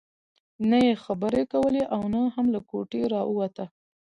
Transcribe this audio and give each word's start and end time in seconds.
نه 0.69 0.77
يې 0.85 0.93
خبرې 1.05 1.43
کولې 1.53 1.83
او 1.95 2.01
نه 2.13 2.21
هم 2.35 2.45
له 2.53 2.59
کوټې 2.69 3.01
راوته. 3.13 3.65